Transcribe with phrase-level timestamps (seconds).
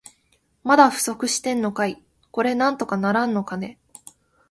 [0.63, 2.03] まだ不足してんのかい。
[2.31, 3.77] これなんとかならんのかね。